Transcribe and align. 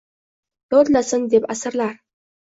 Yodlasin 0.73 1.27
deb 1.33 1.45
asrlar— 1.55 1.93